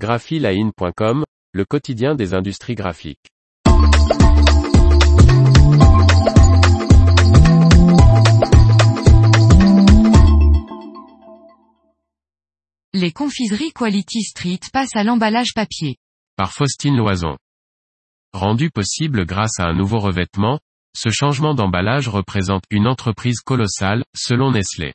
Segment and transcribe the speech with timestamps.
[0.00, 3.28] graphiline.com, le quotidien des industries graphiques.
[12.94, 15.96] Les confiseries Quality Street passent à l'emballage papier.
[16.36, 17.36] Par Faustine Loison.
[18.32, 20.60] Rendu possible grâce à un nouveau revêtement,
[20.96, 24.94] ce changement d'emballage représente une entreprise colossale, selon Nestlé.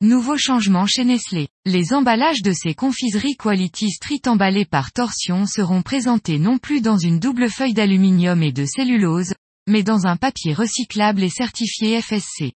[0.00, 1.48] Nouveau changement chez Nestlé.
[1.66, 6.98] Les emballages de ces confiseries Quality Street emballés par torsion seront présentés non plus dans
[6.98, 9.34] une double feuille d'aluminium et de cellulose,
[9.66, 12.52] mais dans un papier recyclable et certifié FSC.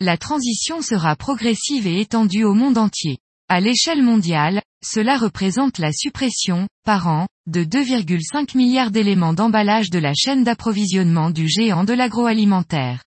[0.00, 3.18] La transition sera progressive et étendue au monde entier.
[3.48, 10.00] À l'échelle mondiale, cela représente la suppression, par an, de 2,5 milliards d'éléments d'emballage de
[10.00, 13.04] la chaîne d'approvisionnement du géant de l'agroalimentaire.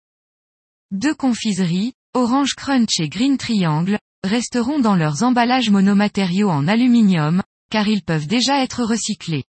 [0.92, 7.90] Deux confiseries, Orange Crunch et Green Triangle, resteront dans leurs emballages monomatériaux en aluminium, car
[7.90, 9.44] ils peuvent déjà être recyclés.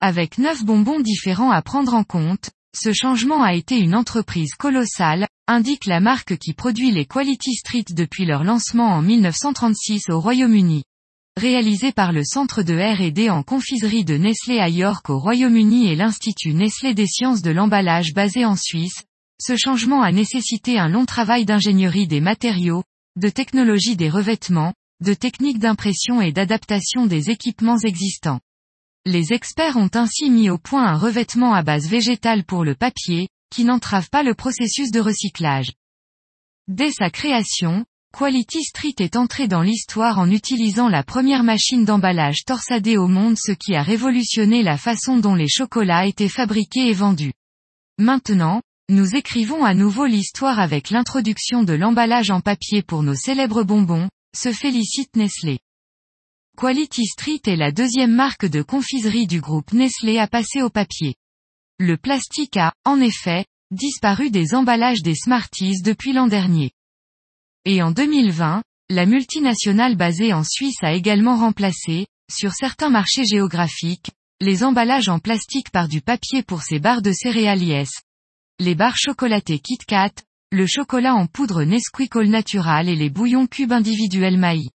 [0.00, 5.26] Avec neuf bonbons différents à prendre en compte, ce changement a été une entreprise colossale,
[5.46, 10.84] indique la marque qui produit les Quality Street depuis leur lancement en 1936 au Royaume-Uni.
[11.38, 15.94] Réalisé par le Centre de R&D en confiserie de Nestlé à York au Royaume-Uni et
[15.94, 19.04] l'Institut Nestlé des sciences de l'emballage basé en Suisse,
[19.40, 22.82] ce changement a nécessité un long travail d'ingénierie des matériaux,
[23.16, 28.40] de technologie des revêtements, de techniques d'impression et d'adaptation des équipements existants.
[29.04, 33.28] Les experts ont ainsi mis au point un revêtement à base végétale pour le papier,
[33.50, 35.72] qui n'entrave pas le processus de recyclage.
[36.66, 42.44] Dès sa création, Quality Street est entré dans l'histoire en utilisant la première machine d'emballage
[42.44, 46.94] torsadée au monde ce qui a révolutionné la façon dont les chocolats étaient fabriqués et
[46.94, 47.32] vendus.
[47.98, 53.62] Maintenant, nous écrivons à nouveau l'histoire avec l'introduction de l'emballage en papier pour nos célèbres
[53.62, 55.58] bonbons, se félicite Nestlé.
[56.56, 61.16] Quality Street est la deuxième marque de confiserie du groupe Nestlé à passer au papier.
[61.78, 66.72] Le plastique a, en effet, disparu des emballages des Smarties depuis l'an dernier.
[67.66, 74.10] Et en 2020, la multinationale basée en Suisse a également remplacé, sur certains marchés géographiques,
[74.40, 77.90] les emballages en plastique par du papier pour ses barres de céréales Yes.
[78.60, 80.10] Les barres chocolatées KitKat,
[80.50, 84.70] le chocolat en poudre Nesquik Natural et les bouillons cubes individuels Maï.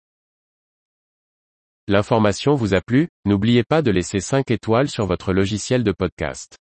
[1.88, 6.61] L'information vous a plu, n'oubliez pas de laisser 5 étoiles sur votre logiciel de podcast.